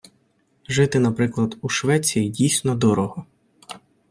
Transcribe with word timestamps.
Жити, 0.67 0.99
наприклад, 0.99 1.57
у 1.61 1.69
Швеції, 1.69 2.29
дійсно 2.29 2.75
дорого. 2.75 3.25